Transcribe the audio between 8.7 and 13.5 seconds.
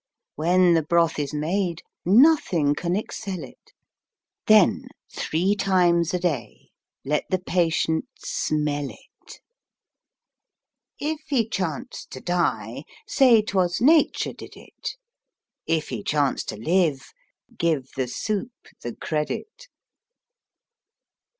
it. If he chance to die. Say